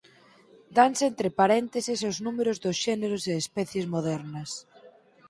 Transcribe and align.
Danse 0.77 1.03
entre 1.11 1.29
parénteses 1.39 1.99
os 2.09 2.17
números 2.25 2.57
dos 2.63 2.77
xéneros 2.85 3.23
e 3.31 3.33
especies 3.43 3.85
modernas. 3.93 4.49